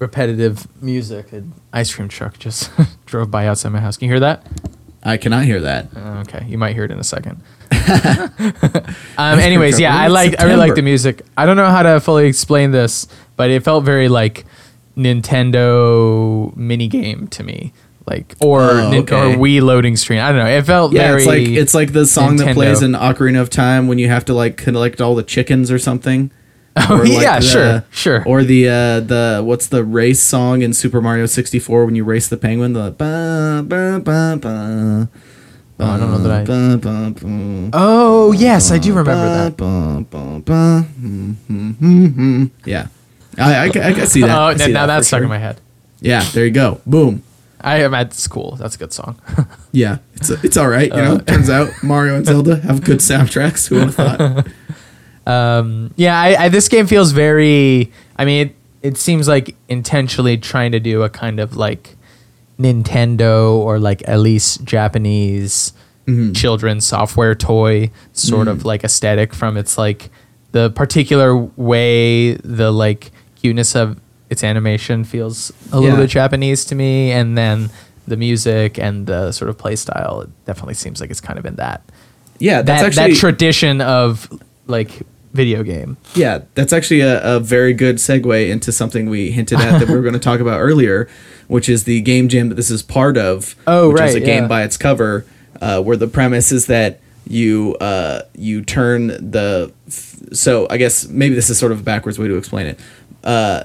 [0.00, 2.70] repetitive music, an ice cream truck just
[3.06, 3.96] drove by outside my house.
[3.96, 4.46] Can you hear that?
[5.04, 5.88] I cannot hear that.
[5.96, 7.40] Uh, Okay, you might hear it in a second.
[9.18, 11.22] um, anyways, yeah, I like I really like the music.
[11.36, 14.44] I don't know how to fully explain this, but it felt very like
[14.96, 17.72] Nintendo mini game to me,
[18.06, 19.34] like or Oh, Nin- okay.
[19.34, 20.18] or Wii loading screen.
[20.20, 20.46] I don't know.
[20.50, 23.48] It felt Yeah, very it's like it's like the song that plays in Ocarina of
[23.50, 26.30] Time when you have to like collect all the chickens or something.
[26.74, 28.24] Oh, Or, like, yeah, the- sure, sure.
[28.26, 32.28] Or the uh, the what's the race song in Super Mario 64 when you race
[32.28, 32.72] the penguin?
[32.72, 35.08] The ba, ba, ba, ba,
[35.78, 40.06] Oh, I don't know that I- ba, ba, ba, oh yes, I do remember that.
[40.46, 42.44] hmm, hmm, hmm.
[42.64, 42.86] Yeah,
[43.36, 44.30] I, I, I can see that.
[44.38, 45.24] Oh, I see now that that's stuck sure.
[45.24, 45.60] in my head.
[46.00, 46.80] Yeah, there you go.
[46.86, 47.22] Boom.
[47.62, 48.56] I am at school.
[48.56, 49.20] That's a good song.
[49.74, 50.90] Yeah, it's it's all right.
[50.90, 51.18] You know, Uh.
[51.20, 53.68] turns out Mario and Zelda have good soundtracks.
[53.68, 54.46] Who would have thought?
[55.26, 57.90] Um, yeah, I, I, this game feels very.
[58.16, 61.96] I mean, it, it seems like intentionally trying to do a kind of like
[62.58, 65.72] Nintendo or like at least Japanese
[66.34, 70.10] children's software toy sort of like aesthetic from its like
[70.50, 73.98] the particular way the like cuteness of
[74.32, 76.02] its animation feels a little Yeah.
[76.02, 77.70] bit Japanese to me, and then
[78.08, 81.46] the music and the sort of play style it definitely seems like it's kind of
[81.46, 81.82] in that
[82.40, 84.28] Yeah, that's that actually that tradition of
[84.66, 84.90] like
[85.32, 85.96] video game.
[86.14, 89.94] Yeah, that's actually a, a very good segue into something we hinted at that we
[89.94, 91.08] were going to talk about earlier,
[91.48, 93.54] which is the game jam that this is part of.
[93.66, 94.48] Oh, which is right, a game yeah.
[94.48, 95.24] by its cover,
[95.60, 99.72] uh, where the premise is that you uh, you turn the.
[99.86, 102.80] f- So I guess maybe this is sort of a backwards way to explain it.
[103.24, 103.64] Uh,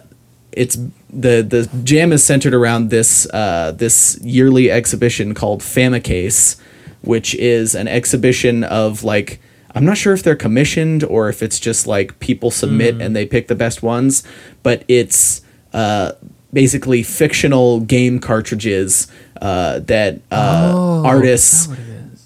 [0.57, 0.75] it's
[1.09, 6.59] the the jam is centered around this uh, this yearly exhibition called Famicase,
[7.01, 9.39] which is an exhibition of like
[9.75, 13.25] I'm not sure if they're commissioned or if it's just like people submit and they
[13.25, 14.23] pick the best ones,
[14.63, 15.41] but it's
[15.71, 16.13] uh,
[16.51, 19.07] basically fictional game cartridges
[19.41, 21.69] uh, that uh, artists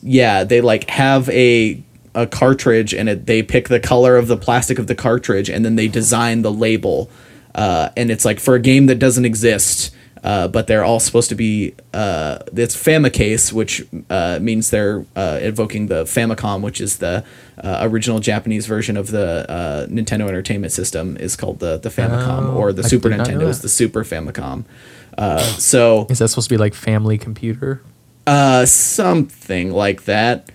[0.03, 4.37] yeah they like have a a cartridge and it, they pick the color of the
[4.37, 7.09] plastic of the cartridge and then they design the label
[7.55, 11.29] uh, and it's like for a game that doesn't exist uh, but they're all supposed
[11.29, 16.99] to be uh, it's Famicase, which uh, means they're uh, invoking the Famicom, which is
[16.99, 17.25] the
[17.57, 22.49] uh, original Japanese version of the uh, Nintendo Entertainment System, is called the the Famicom,
[22.49, 24.65] Oh, or the I Super did not know Nintendo is the Super Famicom.
[25.17, 27.81] Uh, so Is that supposed to be like family computer?
[28.27, 30.51] uh, something like that.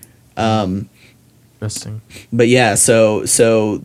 [1.59, 2.01] Interesting.
[2.31, 3.81] but yeah, so so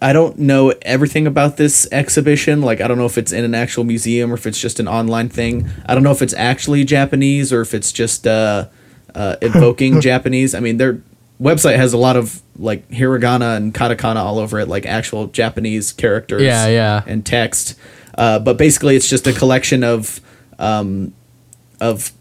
[0.00, 2.62] I don't know everything about this exhibition.
[2.62, 4.88] Like I don't know if it's in an actual museum or if it's just an
[4.88, 5.68] online thing.
[5.86, 8.68] I don't know if it's actually Japanese or if it's just uh,
[9.14, 10.54] uh, invoking Japanese.
[10.54, 11.00] I mean, their
[11.40, 15.92] website has a lot of like hiragana and katakana all over it, like actual Japanese
[15.92, 16.42] characters.
[16.42, 17.02] Yeah, yeah.
[17.06, 17.78] and text.
[18.16, 20.20] Uh, but basically, it's just a collection of
[20.58, 21.12] um,
[21.80, 22.12] of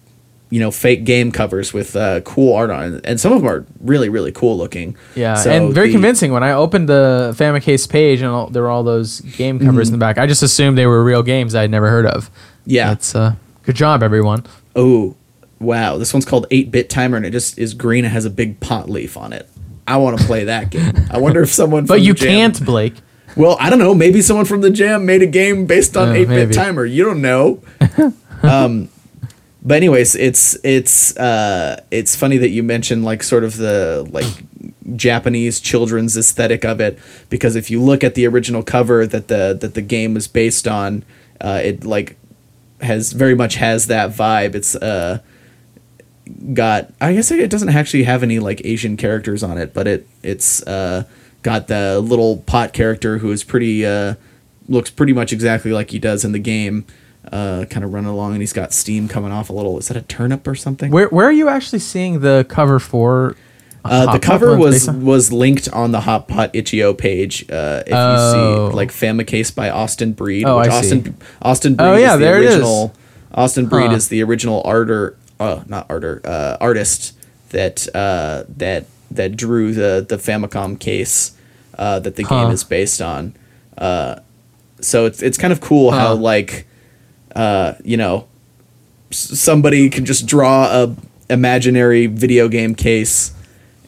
[0.56, 3.66] you know fake game covers with uh, cool art on and some of them are
[3.82, 4.96] really really cool looking.
[5.16, 6.32] Yeah, So and very the- convincing.
[6.32, 9.92] When I opened the Famicase page and all, there were all those game covers in
[9.92, 12.26] the back, I just assumed they were real games I had never heard of.
[12.30, 12.70] Mm-hmm.
[12.78, 12.88] Yeah.
[12.90, 14.46] That's uh, good job, everyone.
[14.76, 15.16] Oh,
[15.60, 15.98] wow!
[15.98, 18.06] This one's called Eight Bit Timer, and it just is green.
[18.06, 19.48] It has a big pot leaf on it.
[19.88, 20.94] I want to play that game.
[21.12, 21.86] I wonder if someone.
[21.86, 22.96] But you Jam- can't, Blake.
[23.36, 23.94] Well, I don't know.
[23.94, 26.86] Maybe someone from the Jam made a game based on Uh, eight bit timer.
[26.86, 27.62] You don't know.
[28.44, 28.90] um,
[29.66, 34.28] but anyways, it's it's uh, it's funny that you mentioned like sort of the like
[34.96, 37.00] Japanese children's aesthetic of it
[37.32, 40.68] because if you look at the original cover that the that the game was based
[40.68, 41.04] on,
[41.42, 42.16] uh, it like
[42.82, 44.54] has very much has that vibe.
[44.54, 45.20] It's uh
[46.54, 50.08] got I guess it doesn't actually have any like Asian characters on it, but it
[50.22, 51.06] it's uh
[51.42, 54.14] got the little pot character who is pretty uh
[54.70, 56.86] looks pretty much exactly like he does in the game.
[57.32, 59.78] Uh, kind of running along, and he's got steam coming off a little.
[59.80, 60.92] Is that a turnip or something?
[60.92, 63.36] Where where are you actually seeing the cover for?
[63.84, 67.44] Uh, the cover was was linked on the Hot Pot itch.io page.
[67.50, 68.12] Uh, if Oh.
[68.14, 70.98] you see like Famicase by Austin Breed, Oh, which I see.
[70.98, 72.54] Austin Austin Breed Oh, yeah, is the there it is.
[72.56, 72.94] original.
[73.34, 73.96] Austin Breed Huh.
[73.98, 77.14] is the original arter, uh, not arter, uh, artist
[77.50, 81.32] that uh, that that drew the the Famicom case
[81.78, 83.34] uh, that the game is based on.
[83.78, 84.16] Uh,
[84.82, 86.16] so it's it's kind of cool how Huh.
[86.16, 86.68] like
[87.36, 88.28] uh, you know
[89.12, 90.96] somebody can just draw a
[91.30, 93.34] imaginary video game case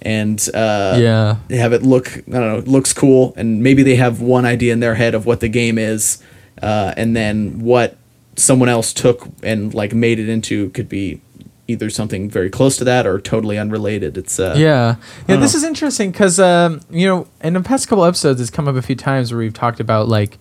[0.02, 1.38] and uh, Yeah.
[1.58, 4.80] have it look I don't know looks cool and maybe they have one idea in
[4.80, 6.22] their head of what the game is
[6.62, 7.98] uh, and then what
[8.36, 11.22] someone else took and like made it into could be
[11.68, 14.96] either something very close to that or totally unrelated it's uh Yeah,
[15.28, 15.36] yeah.
[15.38, 15.58] This know.
[15.58, 18.82] is interesting because um, you know, in the past couple episodes, it's come up a
[18.82, 20.38] few times where we've talked about like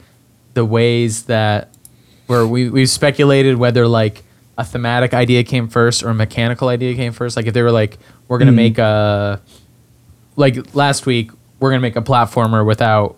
[0.54, 1.68] the ways that
[2.26, 4.22] where we we've speculated whether like
[4.58, 7.36] a thematic idea came first or a mechanical idea came first.
[7.36, 9.40] Like if they were like, we're gonna make a
[10.36, 13.16] like last week, we're gonna make a platformer without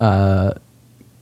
[0.00, 0.54] uh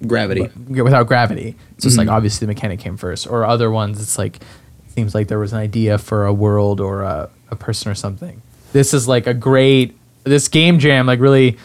[0.06, 1.56] gravity without gravity.
[1.78, 3.26] So it's like obviously the mechanic came first.
[3.26, 6.80] Or other ones, it's like it seems like there was an idea for a world
[6.80, 8.42] or a, a person or something.
[8.72, 11.58] This is like a great this game jam like really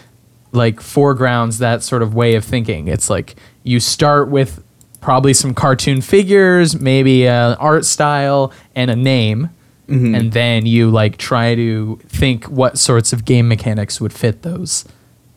[0.52, 2.88] like foregrounds that sort of way of thinking.
[2.88, 4.63] It's like you start with
[5.08, 9.50] probably some cartoon figures, maybe an art style and a name.
[9.88, 14.84] And then you like try to think what sorts of game mechanics would fit those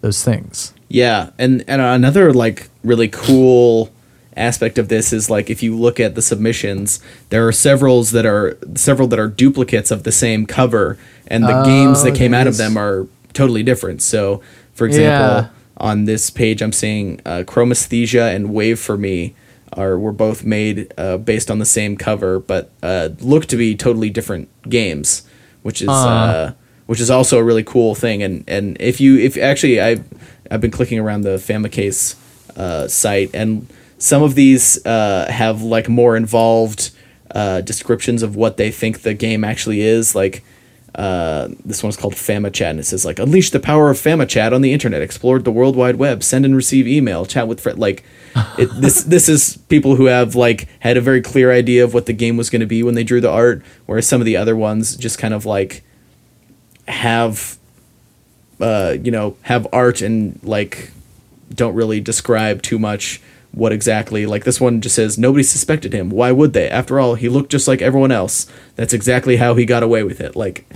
[0.01, 0.75] those things.
[0.89, 3.93] Yeah, and and another like really cool
[4.37, 8.27] aspect of this is like if you look at the submissions, there are severals that
[8.27, 12.35] are several that are duplicates of the same cover, and the games that Oh, came
[12.35, 14.03] out of them are totally different.
[14.03, 14.41] So,
[14.75, 15.49] for example, Yeah.
[15.77, 19.37] on this page, I'm seeing uh, Chromesthesia and Wave for Me
[19.73, 23.75] are were both made uh, based on the same cover, but uh, look to be
[23.75, 25.23] totally different games,
[25.63, 26.55] which is uh,
[26.87, 28.23] which is also a really cool thing.
[28.23, 30.03] And and if you if actually I
[30.51, 32.17] I've been clicking around the Famicase
[32.57, 36.91] uh, site, and some of these uh, have like more involved
[37.35, 40.15] uh, descriptions of what they think the game actually is.
[40.15, 40.43] Like
[40.95, 44.63] uh, this one's called FamaChat, and it says like unleash the power of FamaChat on
[44.63, 47.79] the internet, explore the World Wide Web, send and receive email, chat with friends.
[47.79, 48.05] Like
[48.59, 52.07] it, this this is people who have like had a very clear idea of what
[52.07, 54.37] the game was going to be when they drew the art, whereas some of the
[54.37, 55.83] other ones just kind of like
[56.89, 57.59] have
[58.61, 60.91] uh, you know, have art and like
[61.55, 63.21] don't really describe too much
[63.53, 64.27] what exactly.
[64.27, 66.11] Like this one just says nobody suspected him.
[66.11, 66.69] Why would they?
[66.69, 68.47] After all, he looked just like everyone else.
[68.77, 70.37] That's exactly how he got away with it.
[70.37, 70.67] Like,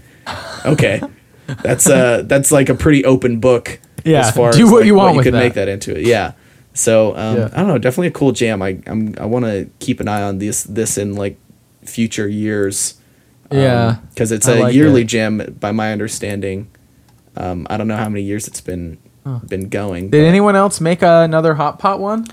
[0.67, 1.01] okay,
[1.63, 3.79] that's uh that's like a pretty open book.
[4.05, 5.39] Yeah, as far do as what like, you want you could that.
[5.39, 6.07] make that into it.
[6.07, 6.33] Yeah.
[6.75, 7.49] So um, Yeah.
[7.53, 7.79] I don't know.
[7.79, 8.61] Definitely a cool jam.
[8.61, 11.39] I I'm, I want to keep an eye on this this in like
[11.85, 12.95] future years.
[13.53, 13.99] Yeah.
[14.11, 15.05] because it's I a like yearly it.
[15.05, 16.69] jam by my understanding.
[17.37, 18.99] Um, I don't know how many years it's been
[19.49, 20.11] been going.
[20.11, 22.27] Did but- anyone else make another hot pot one?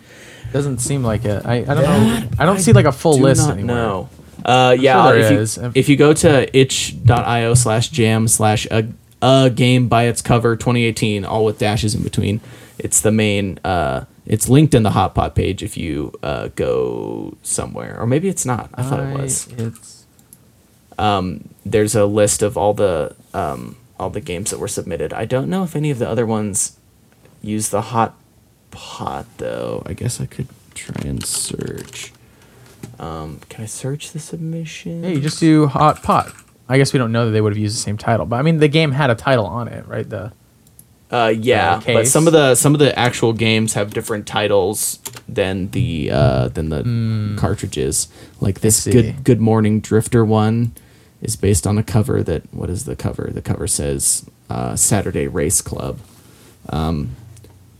[0.51, 1.45] Doesn't seem like it.
[1.45, 2.29] I, I don't know.
[2.39, 3.75] I don't see like a full do list not anymore.
[3.75, 4.09] know.
[4.45, 8.87] Uh, yeah, sure there if, you, if you go to itch.io slash jam slash a,
[9.21, 12.41] a game by its cover 2018, all with dashes in between,
[12.79, 17.99] it's the main, uh, it's linked in the Hotpot page if you uh, go somewhere.
[17.99, 18.69] Or maybe it's not.
[18.73, 19.47] I thought it was.
[19.47, 20.05] It's
[21.65, 25.13] There's a list of all the um, all the games that were submitted.
[25.13, 26.77] I don't know if any of the other ones
[27.41, 27.81] use the
[28.71, 29.83] Hotpot, though.
[29.85, 32.11] I guess I could try and search.
[32.99, 35.03] Um, can I search the submission?
[35.03, 36.31] hey, you just do hot pot.
[36.69, 38.41] I guess we don't know that they would have used the same title, but I
[38.43, 40.07] mean the game had a title on it, right?
[40.09, 40.31] The
[41.11, 44.99] Uh, yeah, uh, but some of the some of the actual games have different titles
[45.27, 48.07] than the uh, than the cartridges.
[48.39, 50.71] Like this good Good Morning Drifter one
[51.21, 53.29] is based on a cover that what is the cover?
[53.33, 55.99] The cover says uh, Saturday Race Club.
[56.69, 57.15] Um,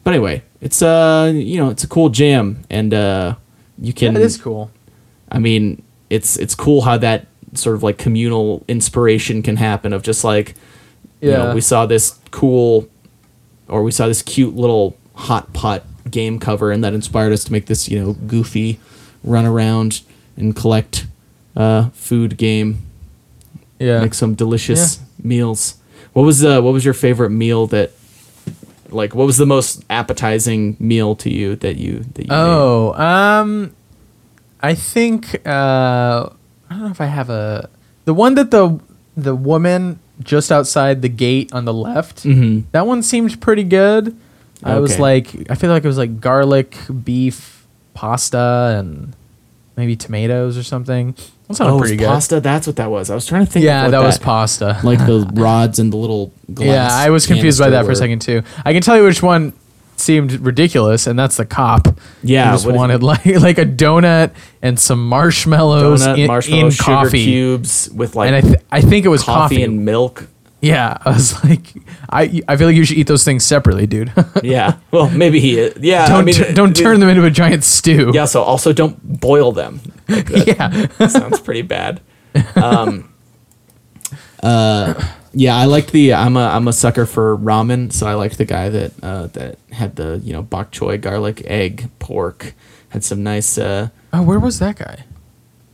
[0.04, 3.36] but anyway, it's uh you know it's a cool jam and uh
[3.80, 4.72] you can it is cool.
[5.32, 10.04] I mean, it's it's cool how that sort of like communal inspiration can happen of
[10.04, 10.56] just like
[11.22, 11.54] you know, Yeah.
[11.54, 12.88] we saw this cool,
[13.68, 17.52] or we saw this cute little hot pot game cover, and that inspired us to
[17.52, 18.80] make this, you know, goofy
[19.24, 20.02] run around
[20.36, 21.06] and collect
[21.56, 22.80] uh, food game,
[23.80, 24.00] Yeah.
[24.02, 25.76] make some delicious meals.
[26.14, 27.92] What was uh, what was your favorite meal that,
[28.92, 32.36] like, what was the most appetizing meal to you that you that you made?
[32.36, 33.74] Oh, um,
[34.62, 36.30] I think uh,
[36.70, 37.70] I don't know if I have a
[38.06, 38.80] the one that the
[39.18, 42.24] the woman just outside the gate on the left.
[42.24, 42.64] Mhm.
[42.72, 44.16] That one seemed pretty good.
[44.64, 49.16] I was like, I feel like it was like garlic beef pasta and
[49.82, 51.16] maybe tomatoes or something.
[51.48, 52.08] That sounded Oh, it was pretty good.
[52.08, 52.40] pasta.
[52.40, 53.10] That's what that was.
[53.10, 53.66] I was trying to think.
[53.66, 54.80] Yeah, of what that, was pasta.
[54.84, 58.20] like the rods and the little yeah, I was confused by that for a second
[58.22, 58.44] too.
[58.66, 59.54] I can tell you which one
[59.98, 61.88] seemed ridiculous, and that's the cop.
[62.24, 66.72] Yeah, He just wanted like like a donut and some marshmallows Donut, in, marshmallow, in
[66.72, 67.24] sugar coffee.
[67.26, 69.64] cubes with like and I, th- I think it was coffee, coffee.
[69.64, 70.28] and milk.
[70.62, 71.74] Yeah, I was like,
[72.10, 74.12] I I feel like you should eat those things separately, dude.
[74.44, 74.78] Yeah.
[74.92, 75.60] Well, maybe he.
[75.60, 75.76] Is.
[75.82, 76.08] Yeah.
[76.08, 78.12] don't I mean, tu- don't it- turn them into a giant stew.
[78.14, 78.26] Yeah.
[78.26, 79.82] So also don't boil them.
[80.08, 80.88] Like, yeah.
[81.08, 82.02] sounds pretty bad.
[82.56, 83.14] Um.
[84.44, 84.94] Uh.
[85.34, 86.14] Yeah, I liked the.
[86.14, 89.58] I'm a I'm a sucker for ramen, so I liked the guy that uh, that
[89.72, 92.54] had the you know bok choy, garlic, egg, pork.
[92.90, 93.58] Had some nice.
[93.58, 95.06] Uh, Oh, where was that guy?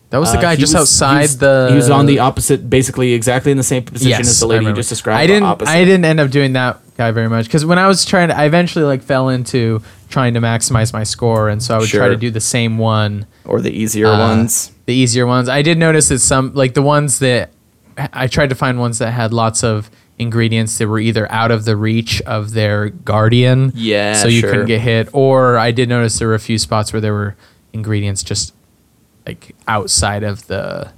[0.10, 1.67] That was the uh, guy he just was- outside he was, the.
[1.70, 4.56] He was on the opposite, basically exactly in the same position as the I lady
[4.56, 4.80] you remember.
[4.80, 5.20] just described.
[5.20, 5.43] I didn't.
[5.43, 5.72] opposite.
[5.72, 8.38] I didn't end up doing that guy very much because when I was trying to,
[8.38, 12.06] I eventually like fell into trying to maximize my score, and so I would try
[12.06, 12.10] Sure.
[12.10, 13.26] to do the same one.
[13.43, 14.72] or the easier uh, ones.
[14.86, 15.50] the easier ones.
[15.50, 17.52] I did notice that some like the ones that
[17.98, 19.89] I tried to find ones that had lots of
[20.20, 24.52] ingredients that were either out of the reach of their guardian, Yeah, so you sure.
[24.52, 27.36] couldn't get hit, or I did notice there were a few spots where there were
[27.74, 28.54] ingredients just
[29.28, 30.92] like outside of the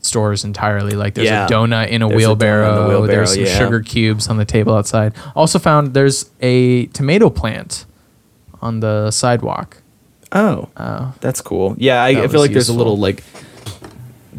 [0.00, 0.92] stores entirely.
[0.92, 1.46] Like there's Yeah.
[1.46, 2.88] a donut in a a donut in the wheelbarrow.
[2.88, 3.58] wheelbarrow, There's some yeah.
[3.58, 5.12] sugar cubes on the table outside.
[5.34, 7.86] Also found there's a tomato plant
[8.62, 9.78] on the sidewalk.
[10.32, 11.14] Oh, Oh.
[11.20, 11.74] that's cool.
[11.78, 13.22] Yeah, I, I feel like there's a little like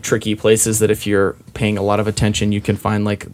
[0.02, 3.28] tricky places that if you're paying a lot of attention, you can find like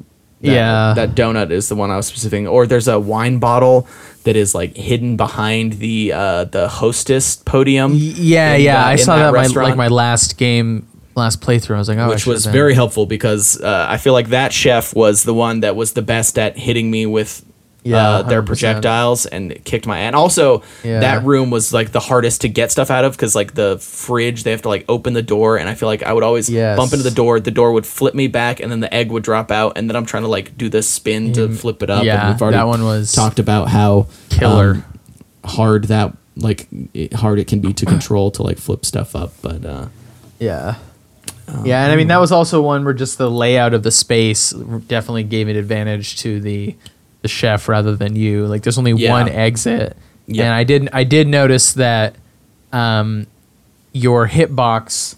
[0.43, 0.93] that, Yeah.
[0.95, 2.47] that donut is the one I was specific.
[2.47, 3.87] Or there's a wine bottle
[4.23, 7.93] that is like hidden behind the uh, the hostess podium.
[7.95, 11.75] Yeah, yeah, the- I saw that, my, like my last game, last playthrough.
[11.75, 14.95] I was like, oh, which was very helpful because uh, I feel like that chef
[14.95, 17.43] was the one that was the best at hitting me with
[17.85, 18.45] Yeah, uh, their 100%.
[18.45, 21.01] projectiles and kicked my and also Yeah.
[21.01, 24.43] that room was like the hardest to get stuff out of because like the fridge
[24.43, 26.77] they have to like open the door and I feel like I would always Yes.
[26.77, 29.23] bump into the door the door would flip me back and then the egg would
[29.23, 32.05] drop out and then I'm trying to like do this spin to flip it up
[32.05, 34.75] yeah, and we've already that one was talked about how killer.
[34.75, 34.85] um,
[35.43, 39.33] hard that like it, hard it can be to control to like flip stuff up
[39.41, 39.87] but uh
[40.39, 40.75] Yeah.
[41.65, 44.51] yeah, and I mean that was also one where just the layout of the space
[44.87, 46.75] definitely gave an advantage to the
[47.23, 48.45] the chef rather than you.
[48.45, 49.09] Like there's only Yeah.
[49.11, 50.43] one exit, Yeah.
[50.45, 52.15] and I did I did notice that
[52.71, 53.25] um,
[53.93, 55.15] your hitbox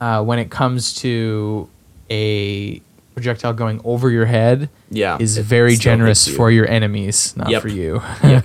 [0.00, 1.68] uh, when it comes to
[2.10, 2.80] a
[3.14, 6.34] projectile going over your head Yeah, is very generous you.
[6.34, 7.62] for your enemies, not Yep.
[7.62, 8.00] for you.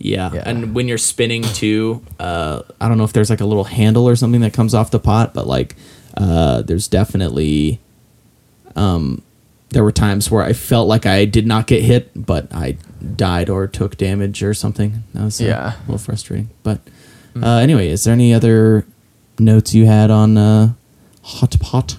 [0.00, 0.30] Yeah.
[0.32, 0.42] Yeah.
[0.46, 4.08] and when you're spinning too, uh, I don't know if there's like a little handle
[4.08, 5.74] or something that comes off the pot, but like,
[6.16, 7.80] uh, there's definitely,
[8.76, 9.22] um,
[9.70, 12.76] there were times where I felt like I did not get hit, but I
[13.16, 15.02] died or took damage or something.
[15.14, 15.72] That was uh, Yeah.
[15.76, 16.48] a little frustrating.
[16.62, 16.80] But
[17.40, 18.86] uh, anyway, is there any other
[19.38, 20.72] notes you had on uh,
[21.22, 21.96] Hot Pot?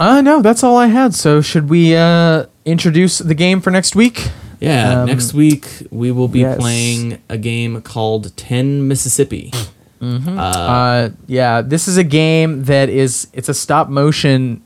[0.00, 1.12] uh no, that's all I had.
[1.14, 4.28] So should we uh, introduce the game for next week?
[4.60, 6.56] Yeah, Um, next week we will be yes.
[6.58, 9.52] playing a game called Ten Mississippi.
[10.00, 14.62] Uh, yeah, this is a game that is it's a stop motion,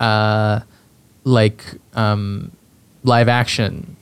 [0.00, 0.60] uh,
[1.26, 1.62] like
[1.94, 2.50] um,
[3.02, 3.96] live action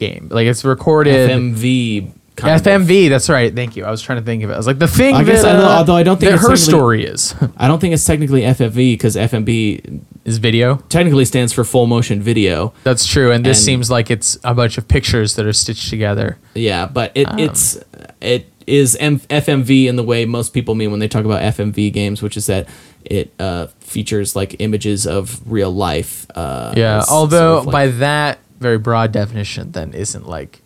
[0.00, 0.28] game.
[0.30, 1.30] Like it's recorded.
[1.30, 2.10] FMV.
[2.36, 2.62] Kind of.
[2.66, 3.08] FMV.
[3.08, 3.54] That's right.
[3.54, 3.84] Thank you.
[3.84, 4.54] I was trying to think of it.
[4.54, 5.14] I was like the thing.
[5.14, 7.78] I guess that, I know- uh, although I don't think her story is I don't
[7.80, 10.76] think it's technically FFV because FMV is video.
[10.88, 12.72] technically stands for full motion video.
[12.82, 13.30] That's true.
[13.30, 16.36] And this And- seems like it's a bunch of pictures that are stitched together.
[16.54, 17.38] Yeah, but it, Um.
[17.38, 17.78] it's
[18.20, 21.92] it is M- FMV in the way most people mean when they talk about FMV
[21.92, 22.66] games, which is that
[23.04, 26.26] it uh, features like images of real life.
[26.34, 27.04] Uh, Yeah.
[27.08, 30.60] Although sort of, like- by that very broad definition, then isn't like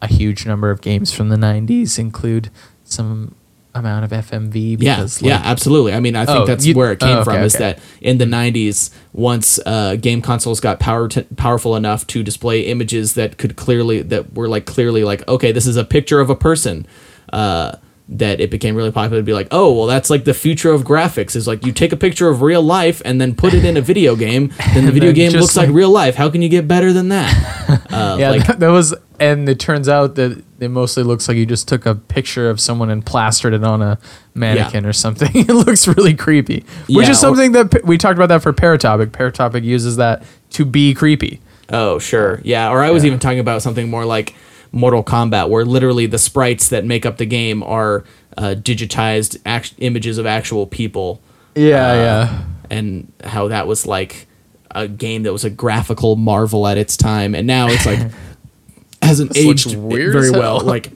[0.00, 2.50] a huge number of games from the '90s include
[2.84, 3.34] some
[3.74, 4.76] amount of FMV.
[4.80, 5.94] yeah, Because, yeah, like, absolutely.
[5.94, 7.42] I mean, I think Oh, that's you- where it came oh, okay, from.
[7.42, 12.22] Is that in the '90s, once uh, game consoles got power t- powerful enough to
[12.22, 16.20] display images that could clearly that were like clearly like okay, this is a picture
[16.20, 16.86] of a person.
[17.32, 17.72] Uh,
[18.18, 20.82] that it became really popular to be like, oh, well, that's like the future of
[20.82, 23.76] graphics is like you take a picture of real life and then put it in
[23.76, 26.14] a video game, then the video game looks like, like- real life.
[26.14, 27.58] How can you get better than that?
[27.92, 31.36] Uh, Yeah, like, that, that was, and it turns out that it mostly looks like
[31.38, 33.98] you just took a picture of someone and plastered it on a
[34.34, 35.30] mannequin or something.
[35.34, 38.52] it looks really creepy, which Yeah, is or- something that we talked about that for
[38.52, 39.06] Paratopic.
[39.06, 41.40] Paratopic uses that to be creepy.
[41.70, 42.40] Oh, sure.
[42.44, 42.68] Yeah.
[42.70, 44.34] Or I was even talking about something more like
[44.72, 48.04] Mortal Kombat, where literally the sprites that make up the game are
[48.38, 51.20] uh, digitized act- images of actual people.
[51.54, 52.44] Yeah, Uh, yeah.
[52.70, 54.26] And how that was like
[54.70, 57.34] a game that was a graphical marvel at its time.
[57.34, 57.98] And now it's like,
[59.02, 60.60] hasn't aged weird very well.
[60.60, 60.90] Like,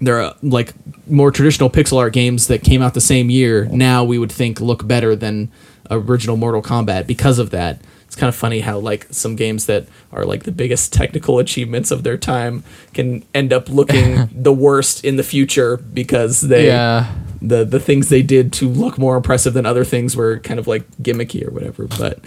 [0.00, 0.74] there are like
[1.08, 3.66] more traditional pixel art games that came out the same year.
[3.66, 5.50] Now we would think look better than
[5.90, 7.80] original Mortal Kombat because of that.
[8.16, 11.90] It's kind of funny how like some games that are like the biggest technical achievements
[11.90, 12.64] of their time
[12.94, 17.12] can end up looking the worst in the future because they Yeah.
[17.42, 20.66] the the things they did to look more impressive than other things were kind of
[20.66, 21.86] like gimmicky or whatever.
[21.88, 22.20] But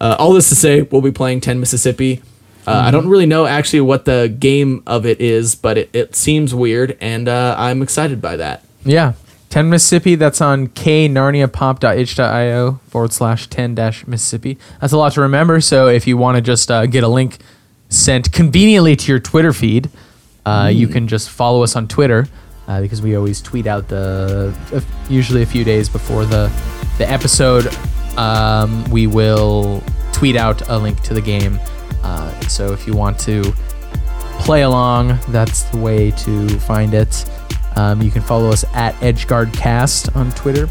[0.00, 2.22] uh, all this to say, we'll be playing Ten Mississippi.
[2.66, 6.16] Uh, I don't really know actually what the game of it is, but it, it
[6.16, 8.64] seems weird, and uh, I'm excited by that.
[8.84, 9.12] Yeah.
[9.50, 14.58] 10 Mississippi, that's on knarniapop.itch.io forward slash 10 dash Mississippi.
[14.80, 15.60] That's a lot to remember.
[15.60, 17.38] So if you want to just uh, get a link
[17.88, 19.90] sent conveniently to your Twitter feed,
[20.44, 22.26] uh, you can just follow us on Twitter
[22.68, 26.52] uh, because we always tweet out the, uh, usually a few days before the,
[26.98, 27.66] the episode.
[28.16, 29.82] Um, we will
[30.12, 31.58] tweet out a link to the game.
[32.02, 33.52] Uh, so if you want to
[34.38, 35.18] play along.
[35.28, 37.24] That's the way to find it.
[37.76, 40.68] Um, you can follow us at EdgeGuardCast on Twitter.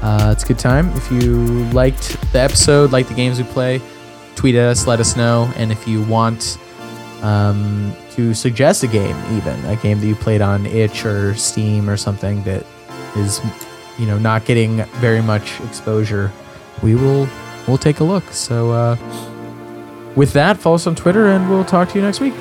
[0.00, 0.88] Uh, it's a good time.
[0.96, 3.80] If you liked the episode, like the games we play,
[4.36, 5.52] tweet at us, let us know.
[5.56, 6.56] And if you want
[7.22, 11.90] um, to suggest a game, even a game that you played on itch or Steam
[11.90, 12.64] or something that
[13.16, 13.40] is,
[13.98, 16.30] you know, not getting very much exposure,
[16.82, 17.28] we will
[17.66, 18.24] we'll take a look.
[18.30, 18.96] So uh,
[20.14, 22.34] with that, follow us on Twitter, and we'll talk to you next week.